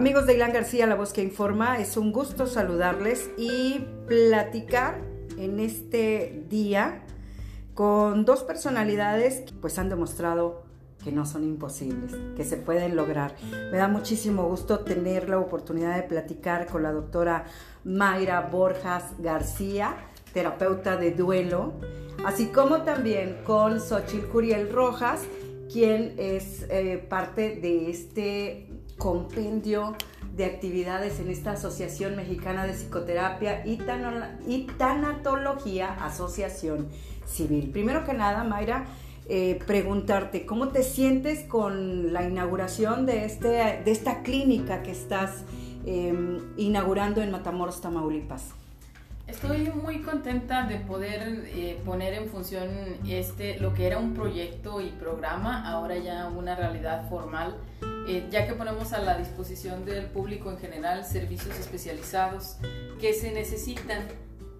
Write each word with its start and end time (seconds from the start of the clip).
Amigos 0.00 0.24
de 0.24 0.32
Ilan 0.32 0.54
García, 0.54 0.86
la 0.86 0.94
voz 0.94 1.12
que 1.12 1.22
informa, 1.22 1.78
es 1.78 1.98
un 1.98 2.10
gusto 2.10 2.46
saludarles 2.46 3.28
y 3.36 3.84
platicar 4.06 4.98
en 5.36 5.60
este 5.60 6.42
día 6.48 7.02
con 7.74 8.24
dos 8.24 8.42
personalidades 8.42 9.40
que 9.42 9.52
pues 9.52 9.78
han 9.78 9.90
demostrado 9.90 10.64
que 11.04 11.12
no 11.12 11.26
son 11.26 11.44
imposibles, 11.44 12.16
que 12.34 12.44
se 12.44 12.56
pueden 12.56 12.96
lograr. 12.96 13.34
Me 13.70 13.76
da 13.76 13.88
muchísimo 13.88 14.48
gusto 14.48 14.78
tener 14.78 15.28
la 15.28 15.38
oportunidad 15.38 15.94
de 15.96 16.04
platicar 16.04 16.66
con 16.66 16.82
la 16.82 16.92
doctora 16.92 17.44
Mayra 17.84 18.48
Borjas 18.50 19.04
García, 19.18 19.96
terapeuta 20.32 20.96
de 20.96 21.10
duelo, 21.10 21.74
así 22.24 22.46
como 22.46 22.84
también 22.84 23.42
con 23.44 23.78
Xochitl 23.78 24.28
Curiel 24.28 24.72
Rojas, 24.72 25.24
quien 25.70 26.14
es 26.16 26.64
eh, 26.70 27.04
parte 27.06 27.56
de 27.56 27.90
este 27.90 28.69
compendio 29.00 29.96
de 30.36 30.44
actividades 30.44 31.18
en 31.20 31.30
esta 31.30 31.52
Asociación 31.52 32.14
Mexicana 32.14 32.66
de 32.66 32.74
Psicoterapia 32.74 33.66
y, 33.66 33.78
Tanatología 34.78 35.94
Asociación 36.04 36.86
Civil. 37.26 37.70
Primero 37.70 38.04
que 38.04 38.12
nada, 38.12 38.44
Mayra, 38.44 38.84
eh, 39.28 39.58
preguntarte, 39.66 40.44
¿cómo 40.44 40.68
te 40.68 40.82
sientes 40.82 41.44
con 41.44 42.12
la 42.12 42.28
inauguración 42.28 43.06
de, 43.06 43.24
este, 43.24 43.80
de 43.84 43.90
esta 43.90 44.22
clínica 44.22 44.82
que 44.82 44.90
estás 44.90 45.44
em, 45.86 46.40
inaugurando 46.58 47.22
en 47.22 47.30
Matamoros, 47.30 47.80
Tamaulipas? 47.80 48.50
Estoy 49.26 49.70
muy 49.70 50.00
contenta 50.00 50.66
de 50.66 50.76
poder 50.76 51.44
eh, 51.46 51.80
poner 51.86 52.14
en 52.14 52.28
función 52.28 52.68
este, 53.08 53.58
lo 53.60 53.72
que 53.72 53.86
era 53.86 53.98
un 53.98 54.12
proyecto 54.12 54.80
y 54.80 54.88
programa, 54.88 55.70
ahora 55.70 55.96
ya 55.96 56.28
una 56.28 56.56
realidad 56.56 57.08
formal, 57.08 57.56
eh, 58.06 58.28
ya 58.30 58.46
que 58.46 58.54
ponemos 58.54 58.92
a 58.92 59.00
la 59.00 59.16
disposición 59.16 59.84
del 59.84 60.06
público 60.06 60.50
en 60.50 60.58
general 60.58 61.04
servicios 61.04 61.58
especializados 61.58 62.56
que 63.00 63.14
se 63.14 63.32
necesitan 63.32 64.06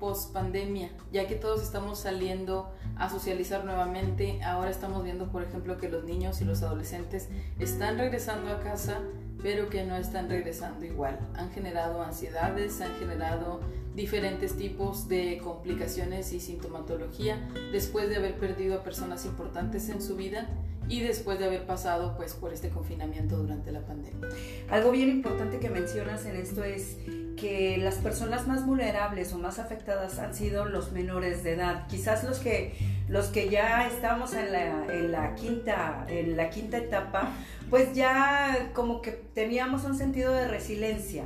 post 0.01 0.33
pandemia, 0.33 0.91
ya 1.13 1.29
que 1.29 1.37
todos 1.37 1.63
estamos 1.63 2.01
saliendo 2.01 2.73
a 2.97 3.09
socializar 3.11 3.65
nuevamente. 3.65 4.43
Ahora 4.43 4.71
estamos 4.71 5.05
viendo, 5.05 5.31
por 5.31 5.43
ejemplo, 5.43 5.79
que 5.79 5.89
los 5.89 6.05
niños 6.05 6.41
y 6.41 6.45
los 6.45 6.63
adolescentes 6.63 7.29
están 7.59 7.99
regresando 7.99 8.51
a 8.51 8.61
casa, 8.61 8.99
pero 9.43 9.69
que 9.69 9.85
no 9.85 9.97
están 9.97 10.29
regresando 10.29 10.85
igual. 10.85 11.19
Han 11.35 11.51
generado 11.53 12.03
ansiedades, 12.03 12.81
han 12.81 12.95
generado 12.97 13.61
diferentes 13.95 14.57
tipos 14.57 15.09
de 15.09 15.39
complicaciones 15.43 16.33
y 16.33 16.41
sintomatología 16.41 17.39
después 17.73 18.09
de 18.09 18.17
haber 18.17 18.39
perdido 18.39 18.77
a 18.77 18.83
personas 18.83 19.27
importantes 19.27 19.89
en 19.89 20.01
su 20.01 20.17
vida 20.17 20.49
y 20.91 21.01
después 21.01 21.39
de 21.39 21.47
haber 21.47 21.65
pasado 21.67 22.15
pues 22.17 22.35
por 22.35 22.53
este 22.53 22.69
confinamiento 22.69 23.37
durante 23.37 23.71
la 23.71 23.81
pandemia. 23.81 24.29
Algo 24.69 24.91
bien 24.91 25.09
importante 25.09 25.59
que 25.59 25.71
mencionas 25.71 26.27
en 26.27 26.37
esto 26.37 26.65
es 26.65 26.97
que 27.37 27.79
las 27.79 27.95
personas 27.95 28.47
más 28.47 28.67
vulnerables 28.67 29.33
o 29.33 29.39
más 29.39 29.59
afectadas 29.59 30.19
han 30.19 30.35
sido 30.35 30.67
los 30.67 30.93
menores 30.93 31.43
de 31.45 31.53
edad. 31.53 31.87
Quizás 31.87 32.25
los 32.25 32.41
que, 32.41 32.75
los 33.09 33.29
que 33.29 33.49
ya 33.49 33.87
estamos 33.87 34.35
en 34.35 34.53
la, 34.53 34.93
en 34.93 35.13
la, 35.13 35.35
quinta, 35.37 36.05
en 36.09 36.37
la 36.37 36.51
quinta 36.51 36.77
etapa, 36.77 37.31
pues 37.71 37.95
ya 37.95 38.73
como 38.75 39.01
que 39.01 39.13
teníamos 39.13 39.85
un 39.85 39.97
sentido 39.97 40.35
de 40.35 40.49
resiliencia 40.49 41.25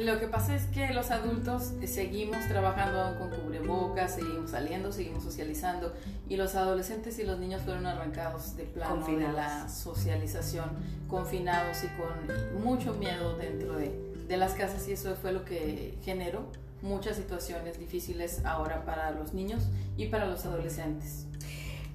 lo 0.00 0.18
que 0.18 0.26
pasa 0.28 0.54
es 0.56 0.64
que 0.66 0.92
los 0.92 1.10
adultos 1.10 1.72
seguimos 1.86 2.46
trabajando 2.48 3.18
con 3.18 3.30
cubrebocas, 3.30 4.14
seguimos 4.14 4.50
saliendo, 4.50 4.92
seguimos 4.92 5.22
socializando 5.22 5.92
y 6.28 6.36
los 6.36 6.54
adolescentes 6.54 7.18
y 7.18 7.24
los 7.24 7.38
niños 7.38 7.62
fueron 7.62 7.86
arrancados 7.86 8.56
de 8.56 8.64
plano 8.64 9.06
de 9.06 9.32
la 9.32 9.68
socialización, 9.68 10.70
confinados 11.08 11.84
y 11.84 11.88
con 11.88 12.62
mucho 12.62 12.94
miedo 12.94 13.36
dentro 13.36 13.76
de, 13.76 13.92
de 14.26 14.36
las 14.36 14.54
casas 14.54 14.86
y 14.88 14.92
eso 14.92 15.14
fue 15.16 15.32
lo 15.32 15.44
que 15.44 15.98
generó 16.02 16.46
muchas 16.82 17.16
situaciones 17.16 17.78
difíciles 17.78 18.44
ahora 18.44 18.84
para 18.84 19.10
los 19.10 19.32
niños 19.32 19.68
y 19.96 20.06
para 20.06 20.26
los 20.26 20.44
adolescentes. 20.44 21.26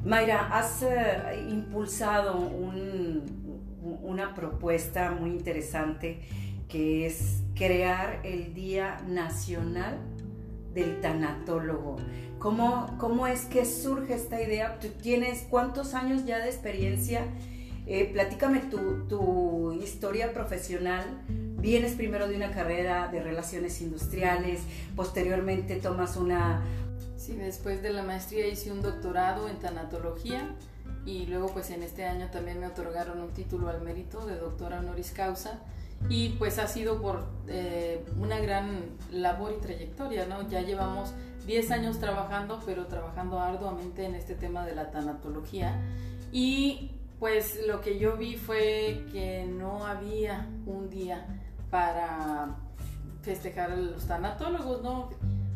Mayra, 0.04 0.48
has 0.58 0.82
eh, 0.82 1.46
impulsado 1.50 2.38
un, 2.38 3.60
una 4.02 4.34
propuesta 4.34 5.12
muy 5.12 5.32
interesante 5.32 6.22
que 6.70 7.06
es 7.06 7.42
crear 7.60 8.22
el 8.24 8.54
Día 8.54 9.02
Nacional 9.06 9.98
del 10.74 11.02
Tanatólogo. 11.02 11.98
¿Cómo, 12.40 12.96
cómo 12.98 13.28
es 13.28 13.44
que 13.44 13.66
surge 13.66 14.14
esta 14.14 14.42
idea? 14.42 14.80
¿Tú 14.80 14.88
tienes 15.02 15.46
cuántos 15.50 15.94
años 15.94 16.26
ya 16.26 16.40
de 16.40 16.46
experiencia? 16.46 17.26
Eh, 17.86 18.10
platícame 18.14 18.62
tu, 18.62 19.10
tu 19.10 19.74
historia 19.74 20.32
profesional. 20.32 21.04
Vienes 21.28 21.96
primero 21.96 22.30
de 22.30 22.38
una 22.38 22.52
carrera 22.52 23.10
de 23.10 23.22
relaciones 23.22 23.82
industriales, 23.82 24.62
posteriormente 24.96 25.76
tomas 25.76 26.16
una... 26.16 26.64
Sí, 27.18 27.34
después 27.34 27.82
de 27.82 27.90
la 27.90 28.04
maestría 28.04 28.48
hice 28.48 28.72
un 28.72 28.82
doctorado 28.82 29.50
en 29.50 29.58
tanatología 29.58 30.56
y 31.06 31.26
luego 31.26 31.48
pues 31.48 31.72
en 31.72 31.84
este 31.84 32.06
año 32.06 32.30
también 32.32 32.62
me 32.62 32.68
otorgaron 32.68 33.20
un 33.20 33.34
título 33.34 33.68
al 33.68 33.82
mérito 33.82 34.26
de 34.26 34.38
doctora 34.38 34.80
honoris 34.80 35.12
causa 35.12 35.60
y 36.08 36.30
pues 36.30 36.60
ha 36.60 36.68
sido 36.68 37.02
por 37.02 37.26
eh, 37.48 38.06
una 38.20 38.40
gran 38.40 38.82
labor 39.12 39.56
y 39.58 39.62
trayectoria, 39.62 40.26
¿no? 40.26 40.48
Ya 40.50 40.62
llevamos 40.62 41.14
10 41.46 41.72
años 41.72 42.00
trabajando, 42.00 42.62
pero 42.66 42.88
trabajando 42.88 43.40
arduamente 43.40 44.06
en 44.06 44.16
este 44.16 44.36
tema 44.36 44.66
de 44.66 44.76
la 44.76 44.92
tanatología 44.92 45.82
y 46.32 46.92
pues 47.20 47.60
lo 47.68 47.82
que 47.82 48.00
yo 48.00 48.16
vi 48.16 48.38
fue 48.38 49.06
que 49.12 49.46
no 49.46 49.86
había 49.86 50.48
un 50.66 50.90
día 50.90 51.26
para 51.70 52.56
festejar 53.22 53.72
a 53.72 53.76
los 53.76 54.06
tanatólogos, 54.06 54.82
¿no? 54.82 55.10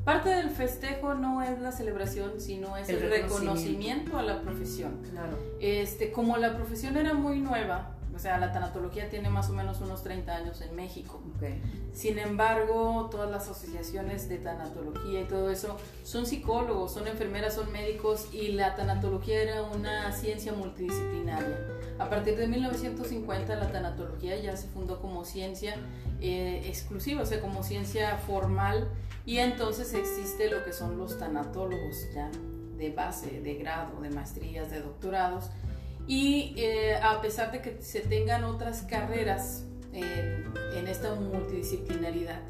Parte 0.03 0.29
del 0.29 0.49
festejo 0.49 1.13
no 1.13 1.41
es 1.41 1.61
la 1.61 1.71
celebración, 1.71 2.41
sino 2.41 2.75
es 2.75 2.89
el, 2.89 3.09
reconocimiento. 3.09 4.17
a 4.17 4.23
la 4.23 4.41
profesión. 4.41 4.99
Claro. 5.09 5.37
Este, 5.61 6.11
como 6.11 6.35
la 6.35 6.55
profesión 6.55 6.97
era 6.97 7.13
muy 7.13 7.39
nueva, 7.39 7.95
o 8.15 8.19
sea, 8.19 8.37
la 8.37 8.51
tanatología 8.51 9.09
tiene 9.09 9.29
más 9.29 9.49
o 9.49 9.53
menos 9.53 9.81
unos 9.81 10.03
30 10.03 10.35
años 10.35 10.61
en 10.61 10.75
México. 10.75 11.21
Sin 11.93 12.19
embargo, 12.19 13.07
todas 13.09 13.29
las 13.29 13.49
asociaciones 13.49 14.29
de 14.29 14.37
tanatología 14.37 15.21
y 15.21 15.25
todo 15.25 15.49
eso 15.49 15.77
son 16.03 16.25
psicólogos, 16.25 16.93
son 16.93 17.07
enfermeras, 17.07 17.55
son 17.55 17.71
médicos 17.71 18.27
y 18.31 18.49
la 18.49 18.75
tanatología 18.75 19.41
era 19.41 19.63
una 19.63 20.11
ciencia 20.11 20.53
multidisciplinaria. 20.53 21.57
A 21.99 22.09
partir 22.09 22.35
de 22.37 22.47
1950 22.47 23.55
la 23.55 23.71
tanatología 23.71 24.35
ya 24.37 24.55
se 24.57 24.67
fundó 24.67 25.01
como 25.01 25.25
ciencia 25.25 25.75
eh, 26.21 26.63
exclusiva, 26.65 27.23
o 27.23 27.25
sea, 27.25 27.41
como 27.41 27.63
ciencia 27.63 28.17
formal 28.17 28.87
y 29.25 29.37
entonces 29.37 29.93
existe 29.93 30.49
lo 30.49 30.63
que 30.63 30.73
son 30.73 30.97
los 30.97 31.17
tanatólogos 31.17 32.13
ya 32.13 32.29
de 32.77 32.89
base, 32.91 33.41
de 33.41 33.55
grado, 33.55 34.01
de 34.01 34.09
maestrías, 34.09 34.69
de 34.69 34.81
doctorados 34.81 35.49
y 36.07 36.53
eh, 36.57 36.95
a 36.95 37.21
pesar 37.21 37.51
de 37.51 37.61
que 37.61 37.81
se 37.81 38.01
tengan 38.01 38.43
otras 38.43 38.81
carreras 38.83 39.65
en, 39.93 40.87
esta 40.87 41.15
multidisciplinaridad, 41.15 42.41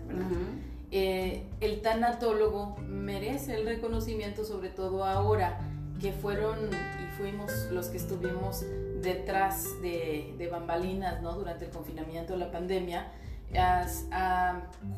eh, 0.91 1.43
el 1.59 1.81
tanatólogo 1.81 2.77
merece 2.87 3.55
el 3.55 3.65
reconocimiento, 3.65 4.43
sobre 4.43 4.69
todo 4.69 5.05
ahora 5.05 5.59
que 6.01 6.11
fueron 6.11 6.57
y 6.69 7.15
fuimos 7.17 7.51
los 7.71 7.87
que 7.87 7.97
estuvimos 7.97 8.65
detrás 9.01 9.81
de, 9.81 10.49
bambalinas 10.51 11.21
¿no? 11.21 11.33
durante 11.33 11.65
el 11.65 11.71
confinamiento, 11.71 12.35
la 12.35 12.51
pandemia, 12.51 13.11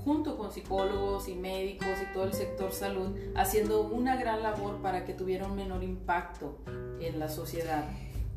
junto 0.03 0.37
con 0.37 0.51
psicólogos 0.51 1.27
y 1.27 1.35
médicos 1.35 1.87
y 2.01 2.13
todo 2.13 2.23
el 2.23 2.33
sector 2.33 2.71
salud, 2.71 3.17
haciendo 3.35 3.81
una 3.81 4.15
gran 4.15 4.41
labor 4.43 4.81
para 4.81 5.05
que 5.05 5.13
tuviera 5.13 5.45
un 5.45 5.55
menor 5.55 5.83
impacto 5.83 6.57
en 6.99 7.19
la 7.19 7.27
sociedad. 7.27 7.85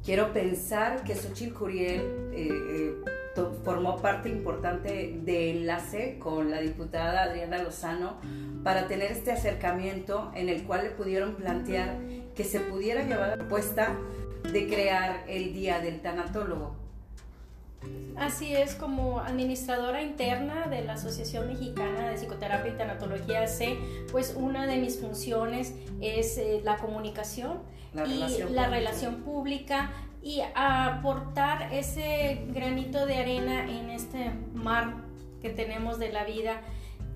Quiero 0.05 0.33
pensar 0.33 1.05
que 1.05 1.15
Xochitl 1.15 1.55
Curiel 1.55 2.01
eh, 2.33 2.49
eh, 2.51 2.95
formó 3.65 4.01
parte 4.01 4.29
importante 4.29 5.19
de 5.23 5.51
enlace 5.51 6.19
con 6.19 6.51
la 6.51 6.61
diputada 6.61 7.25
Adriana 7.25 7.63
Lozano 7.63 8.17
para 8.65 8.89
tener 8.89 9.13
este 9.13 9.33
acercamiento 9.33 10.33
en 10.35 10.49
el 10.49 10.65
cual 10.65 10.85
le 10.85 10.91
pudieron 10.91 11.35
plantear 11.35 11.99
que 12.35 12.45
se 12.45 12.61
pudiera 12.61 13.03
llevar 13.03 13.29
la 13.29 13.37
propuesta 13.37 13.97
de 14.53 14.67
crear 14.67 15.25
el 15.29 15.53
Día 15.53 15.81
del 15.81 16.01
Tanatólogo. 16.01 16.88
Así 18.17 18.53
es, 18.53 18.75
como 18.75 19.21
administradora 19.21 20.03
interna 20.03 20.67
de 20.67 20.85
la 20.85 20.95
Asociación 20.95 21.47
Mexicana 21.47 22.11
de 22.11 22.17
Psicoterapia 22.17 22.73
y 22.73 22.77
Tanatología 22.77 23.47
C, 23.47 23.79
pues 24.11 24.35
una 24.37 24.67
de 24.67 24.77
mis 24.79 24.99
funciones 24.99 25.75
es 26.01 26.37
eh, 26.39 26.61
la 26.65 26.79
comunicación 26.79 27.59
la 27.95 28.05
y 28.05 28.15
relación 28.15 28.55
la 28.55 28.69
relación 28.69 29.17
pública 29.23 29.91
y 30.23 30.41
aportar 30.55 31.73
ese 31.73 32.47
granito 32.49 33.07
de 33.07 33.19
arena 33.19 33.71
en 33.71 33.91
este 33.91 34.33
mar 34.53 34.95
que 35.41 35.51
tenemos 35.51 35.99
de 35.99 36.13
la 36.13 36.25
vida. 36.25 36.61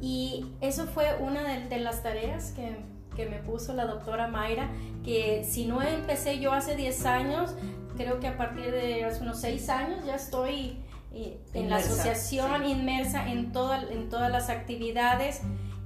Y 0.00 0.47
eso 0.61 0.87
fue 0.87 1.17
una 1.20 1.43
de, 1.43 1.79
las 1.79 2.03
tareas 2.03 2.53
que, 2.53 2.76
que, 3.17 3.26
me 3.26 3.38
puso 3.38 3.73
la 3.73 3.87
doctora 3.87 4.29
Mayra, 4.29 4.70
que 5.05 5.44
si 5.44 5.67
no 5.67 5.82
empecé 5.82 6.38
yo 6.38 6.53
hace 6.53 6.76
10 6.76 7.06
años, 7.06 7.55
creo 7.97 8.21
que 8.21 8.29
a 8.29 8.37
partir 8.37 8.71
de 8.71 9.05
hace 9.05 9.23
unos 9.23 9.41
6 9.41 9.69
años 9.69 10.05
ya 10.05 10.17
estoy 10.17 10.79
en 11.55 11.69
la 11.69 11.77
asociación, 11.77 12.65
inmersa 12.67 13.31
en, 13.31 13.53
en 13.91 14.09
todas 14.09 14.31
las 14.31 14.49
actividades 14.49 15.43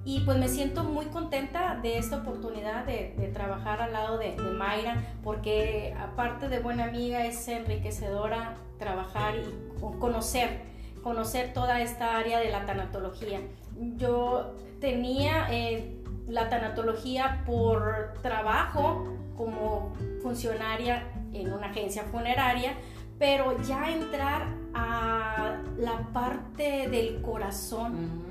y 0.06 0.20
pues 0.20 0.38
me 0.38 0.47
siento 0.47 0.85
muy 0.85 1.06
contenta 1.06 1.81
de 1.82 1.99
esta 1.99 2.19
oportunidad 2.19 2.87
de, 2.87 3.29
trabajar 3.35 3.82
al 3.82 3.93
lado 3.93 4.19
de, 4.19 4.37
Mayra, 4.37 5.03
porque 5.25 5.97
aparte 5.99 6.49
de 6.49 6.61
buena 6.61 6.85
amiga 6.85 7.26
es 7.26 7.49
enriquecedora 7.49 8.55
trabajar 8.79 9.35
y 9.35 9.81
conocer, 9.99 10.61
conocer 11.02 11.52
toda 11.52 11.81
esta 11.81 12.17
área 12.17 12.38
de 12.38 12.52
la 12.52 12.64
tanatología. 12.67 13.41
Yo 13.97 14.55
tenía 14.81 15.49
eh, 15.50 15.95
la 16.28 16.49
tanatología 16.49 17.43
por 17.46 18.14
trabajo 18.23 19.17
como 19.37 19.93
funcionaria 20.23 21.05
en 21.32 21.52
una 21.52 21.69
agencia 21.69 22.05
funeraria, 22.05 22.75
pero 23.19 23.61
ya 23.62 23.90
entrar 23.90 24.46
a 24.75 25.62
la 25.78 25.99
parte 26.12 26.88
del 26.88 27.23
corazón, 27.23 28.25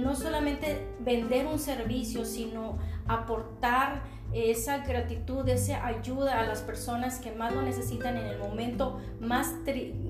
no 0.00 0.14
solamente 0.14 0.86
vender 1.00 1.46
un 1.46 1.58
servicio, 1.58 2.24
sino 2.24 2.78
aportar 3.06 4.02
esa 4.32 4.78
gratitud, 4.78 5.48
esa 5.48 5.86
ayuda 5.86 6.40
a 6.40 6.46
las 6.46 6.60
personas 6.62 7.20
que 7.20 7.30
más 7.32 7.54
lo 7.54 7.62
necesitan 7.62 8.16
en 8.16 8.26
el 8.26 8.38
momento 8.38 9.00
más, 9.20 9.54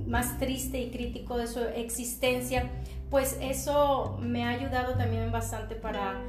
más 0.07 0.39
triste 0.39 0.81
y 0.81 0.91
crítico 0.91 1.37
de 1.37 1.47
su 1.47 1.61
existencia, 1.61 2.71
pues 3.11 3.39
eso 3.43 4.19
me 4.21 4.45
ha 4.45 4.51
ayudado 4.51 4.95
también 4.95 5.31
bastante 5.31 5.75
para, 5.75 6.21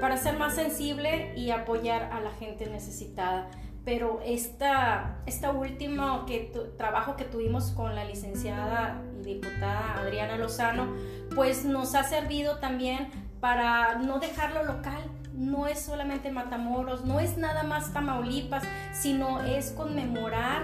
para 0.00 0.16
ser 0.16 0.38
más 0.38 0.54
sensible 0.54 1.32
y 1.36 1.50
apoyar 1.50 2.10
a 2.12 2.20
la 2.20 2.30
gente 2.32 2.66
necesitada 2.66 3.48
pero 3.84 4.20
esta, 4.24 5.18
esta 5.26 5.50
último 5.50 6.24
que 6.24 6.50
trabajo 6.78 7.16
que 7.16 7.24
tuvimos 7.24 7.70
con 7.72 7.94
la 7.94 8.04
licenciada 8.04 9.02
y 9.20 9.24
diputada 9.24 9.98
Adriana 9.98 10.38
Lozano, 10.38 10.86
pues 11.34 11.64
nos 11.66 11.94
ha 11.94 12.04
servido 12.04 12.58
también 12.58 13.10
para 13.40 13.96
no 13.96 14.20
dejarlo 14.20 14.64
local. 14.64 15.02
No 15.34 15.66
es 15.66 15.80
solamente 15.80 16.30
Matamoros, 16.30 17.04
no 17.04 17.20
es 17.20 17.36
nada 17.36 17.64
más 17.64 17.92
Tamaulipas, 17.92 18.62
sino 18.92 19.40
es 19.40 19.72
conmemorar 19.72 20.62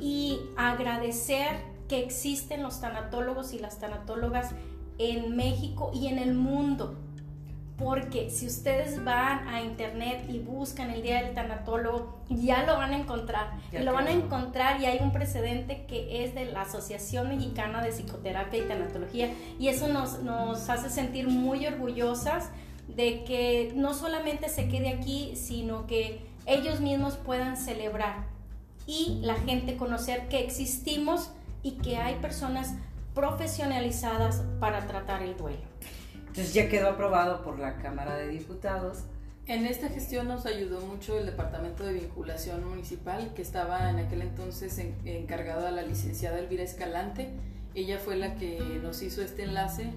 y 0.00 0.40
agradecer 0.56 1.48
que 1.88 2.02
existen 2.02 2.62
los 2.62 2.80
tanatólogos 2.80 3.52
y 3.52 3.58
las 3.60 3.78
tanatólogas 3.78 4.50
en 4.98 5.36
México 5.36 5.92
y 5.94 6.08
en 6.08 6.18
el 6.18 6.34
mundo 6.34 6.96
porque 7.78 8.28
si 8.28 8.46
ustedes 8.46 9.04
van 9.04 9.46
a 9.46 9.62
internet 9.62 10.24
y 10.28 10.40
buscan 10.40 10.90
el 10.90 11.00
Día 11.00 11.22
del 11.22 11.34
Tanatólogo, 11.34 12.18
ya 12.28 12.64
lo 12.64 12.76
van 12.76 12.92
a 12.92 12.98
encontrar. 12.98 13.52
y 13.72 13.78
lo 13.78 13.92
van 13.92 14.08
a 14.08 14.10
encontrar 14.10 14.80
y 14.80 14.86
hay 14.86 14.98
un 15.00 15.12
precedente 15.12 15.86
que 15.86 16.24
es 16.24 16.34
de 16.34 16.46
la 16.46 16.62
Asociación 16.62 17.28
Mexicana 17.28 17.80
de 17.80 17.92
Psicoterapia 17.92 18.64
y 18.64 18.66
Tanatología 18.66 19.32
y 19.60 19.68
eso 19.68 19.86
nos, 19.88 20.20
nos 20.24 20.68
hace 20.68 20.90
sentir 20.90 21.28
muy 21.28 21.66
orgullosas 21.66 22.50
de 22.88 23.22
que 23.22 23.72
no 23.76 23.94
solamente 23.94 24.48
se 24.48 24.68
quede 24.68 24.88
aquí, 24.88 25.36
sino 25.36 25.86
que 25.86 26.26
ellos 26.46 26.80
mismos 26.80 27.14
puedan 27.16 27.56
celebrar 27.56 28.26
y 28.86 29.20
la 29.22 29.34
gente 29.34 29.76
conocer 29.76 30.28
que 30.28 30.40
existimos 30.40 31.30
y 31.62 31.72
que 31.72 31.98
hay 31.98 32.16
personas 32.16 32.74
profesionalizadas 33.14 34.42
para 34.58 34.86
tratar 34.86 35.22
el 35.22 35.36
duelo. 35.36 35.62
Entonces 36.28 36.54
ya 36.54 36.68
quedó 36.68 36.90
aprobado 36.90 37.42
por 37.42 37.58
la 37.58 37.76
Cámara 37.76 38.16
de 38.16 38.28
Diputados. 38.28 39.04
En 39.46 39.64
esta 39.64 39.88
gestión 39.88 40.28
nos 40.28 40.44
ayudó 40.46 40.80
mucho 40.82 41.18
el 41.18 41.26
Departamento 41.26 41.84
de 41.84 41.94
Vinculación 41.94 42.68
Municipal, 42.68 43.32
que 43.34 43.42
estaba 43.42 43.90
en 43.90 43.98
aquel 43.98 44.22
entonces 44.22 44.78
encargado 45.04 45.66
a 45.66 45.70
la 45.70 45.82
licenciada 45.82 46.38
Elvira 46.38 46.62
Escalante, 46.62 47.30
ella 47.74 47.98
fue 47.98 48.16
la 48.16 48.34
que 48.34 48.80
nos 48.82 49.02
hizo 49.02 49.22
este 49.22 49.44
enlace, 49.44 49.92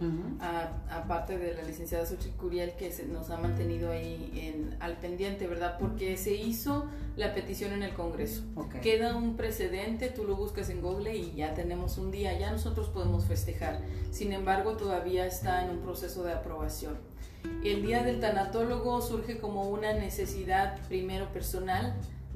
aparte 0.89 1.37
de 1.37 1.53
la 1.53 1.63
licenciada 1.63 2.05
Xochitl 2.05 2.35
Curiel, 2.37 2.73
que 2.73 2.91
se, 2.91 3.05
nos 3.05 3.29
ha 3.29 3.37
mantenido 3.37 3.91
ahí 3.91 4.31
en, 4.35 4.75
al 4.79 4.97
pendiente, 4.97 5.47
¿verdad? 5.47 5.77
Porque 5.79 6.17
se 6.17 6.35
hizo 6.35 6.85
la 7.15 7.33
petición 7.33 7.71
en 7.73 7.83
el 7.83 7.93
Congreso. 7.93 8.43
Queda 8.81 9.15
un 9.15 9.35
precedente, 9.35 10.09
tú 10.09 10.25
lo 10.25 10.35
buscas 10.35 10.69
en 10.69 10.81
Google 10.81 11.15
y 11.15 11.33
ya 11.33 11.53
tenemos 11.53 11.97
un 11.97 12.11
día, 12.11 12.37
ya 12.37 12.51
nosotros 12.51 12.89
podemos 12.89 13.25
festejar. 13.25 13.81
Sin 14.11 14.31
embargo, 14.33 14.77
todavía 14.77 15.25
está 15.25 15.63
en 15.63 15.71
un 15.71 15.79
proceso 15.79 16.23
de 16.23 16.33
aprobación. 16.33 16.97
El 17.63 17.81
Día 17.81 18.03
del 18.03 18.19
Tanatólogo 18.19 19.01
surge 19.01 19.39
como 19.39 19.69
una 19.69 19.93
necesidad, 19.93 20.79
primero 20.87 21.31
personal, 21.33 21.95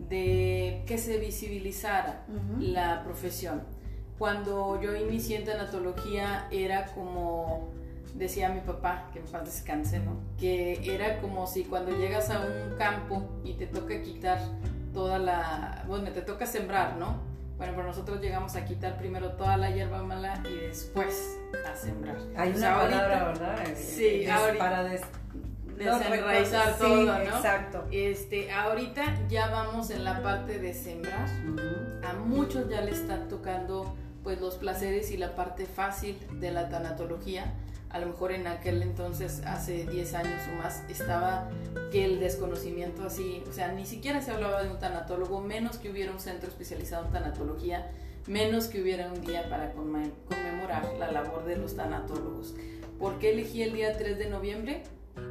de 0.10 0.84
que 0.88 0.98
se 0.98 1.20
visibilizara 1.20 2.26
la 2.60 3.04
profesión 3.04 3.62
cuando 4.18 4.82
yo 4.82 4.96
inicié 4.96 5.38
en 5.38 5.46
tanatología 5.46 6.48
era 6.52 6.86
como 6.88 7.74
decía 8.16 8.50
mi 8.50 8.62
papá, 8.62 9.10
que 9.12 9.20
en 9.20 9.26
paz 9.26 9.46
descanse, 9.46 10.00
¿no? 10.00 10.18
Que 10.40 10.80
era 10.94 11.20
como 11.20 11.48
si 11.48 11.66
cuando 11.66 11.92
llegas 11.98 12.30
a 12.30 12.40
un 12.40 12.78
campo 12.78 13.30
y 13.44 13.54
te 13.54 13.68
toca 13.68 14.02
quitar 14.02 14.40
toda 14.94 15.20
la, 15.20 15.84
bueno, 15.88 16.10
te 16.12 16.22
toca 16.22 16.46
sembrar, 16.46 16.96
¿no? 16.98 17.20
Bueno, 17.58 17.74
pero 17.76 17.88
nosotros 17.88 18.22
llegamos 18.22 18.56
a 18.56 18.66
quitar 18.66 18.98
primero 18.98 19.34
toda 19.34 19.58
la 19.58 19.70
hierba 19.70 20.04
mala 20.04 20.42
y 20.50 20.68
después 20.68 21.38
a 21.70 21.76
sembrar. 21.76 22.18
Hay 22.36 22.52
una 22.52 22.76
palabra, 22.76 23.24
¿verdad? 23.26 23.66
Sí, 23.76 24.28
ahorita, 24.28 24.64
para 24.64 24.84
desenraizar 25.78 26.78
todo, 26.78 27.04
¿no? 27.06 27.18
Exacto. 27.18 27.86
Este, 27.92 28.52
ahorita 28.52 29.28
ya 29.30 29.50
vamos 29.50 29.90
en 29.90 30.04
la 30.04 30.22
parte 30.22 30.60
de 30.60 30.74
sembrar. 30.74 31.30
A 32.04 32.14
muchos 32.14 32.70
ya 32.70 32.82
le 32.82 32.92
está 32.92 33.28
tocando 33.30 33.96
pues 34.26 34.42
los 34.42 34.56
placeres 34.56 35.12
y 35.12 35.18
la 35.18 35.36
parte 35.36 35.68
fácil 35.68 36.18
de 36.40 36.52
la 36.52 36.68
tanatología. 36.68 37.54
A 37.90 38.00
lo 38.00 38.08
mejor 38.08 38.32
en 38.32 38.48
aquel 38.48 38.82
entonces, 38.82 39.44
hace 39.46 39.86
10 39.86 40.14
años 40.16 40.42
o 40.52 40.58
más, 40.58 40.84
estaba 40.90 41.48
que 41.92 42.04
el 42.04 42.20
desconocimiento 42.20 43.04
así, 43.04 43.44
o 43.48 43.54
sea, 43.54 43.72
ni 43.72 43.86
siquiera 43.86 44.22
se 44.22 44.32
hablaba 44.32 44.64
de 44.64 44.72
un 44.72 44.80
tanatólogo, 44.80 45.42
menos 45.42 45.78
que 45.78 45.92
hubiera 45.92 46.12
un 46.12 46.20
centro 46.20 46.50
especializado 46.50 47.06
en 47.06 47.12
tanatología, 47.12 47.92
menos 48.26 48.66
que 48.66 48.82
hubiera 48.82 49.08
un 49.14 49.22
día 49.22 49.48
para 49.48 49.72
conmemorar 49.74 50.92
la 51.00 51.12
labor 51.12 51.46
de 51.46 51.58
los 51.58 51.76
tanatólogos. 51.76 52.56
¿Por 53.00 53.20
qué 53.20 53.32
elegí 53.32 53.62
el 53.62 53.74
día 53.74 53.96
3 53.96 54.18
de 54.18 54.30
noviembre? 54.30 54.84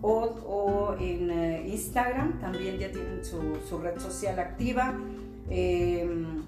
O, 0.01 0.95
en 1.01 1.29
eh, 1.31 1.67
Instagram 1.69 2.39
también 2.41 2.79
ya 2.79 2.93
tienen 2.93 3.25
su, 3.25 3.59
su 3.69 3.81
red 3.81 3.99
social 3.99 4.39
activa 4.39 4.97
Em, 5.51 6.43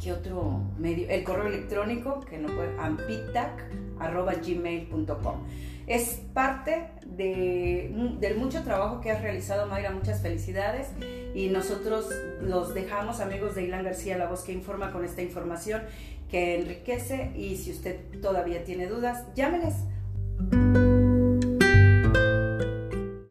¿Qué 0.00 0.12
otro 0.12 0.60
medio? 0.78 1.08
El 1.08 1.24
correo 1.24 1.46
electrónico, 1.46 2.20
que 2.20 2.36
no 2.38 2.48
puede, 2.48 2.78
ampitac.gmail.com. 2.78 5.36
es 5.86 6.20
parte 6.32 6.88
de, 7.04 8.16
del 8.20 8.36
mucho 8.36 8.62
trabajo 8.62 9.00
que 9.00 9.10
has 9.10 9.22
realizado, 9.22 9.66
Mayra. 9.66 9.90
Muchas 9.90 10.22
felicidades. 10.22 10.88
Y 11.34 11.48
nosotros 11.48 12.08
los 12.40 12.74
dejamos, 12.74 13.20
amigos 13.20 13.54
de 13.54 13.64
Ilan 13.64 13.84
García, 13.84 14.18
la 14.18 14.28
voz 14.28 14.42
que 14.42 14.52
informa 14.52 14.92
con 14.92 15.04
esta 15.04 15.22
información 15.22 15.82
que 16.30 16.60
enriquece. 16.60 17.32
Y 17.36 17.56
si 17.56 17.70
usted 17.70 18.00
todavía 18.20 18.64
tiene 18.64 18.86
dudas, 18.86 19.26
llámenes. 19.34 19.74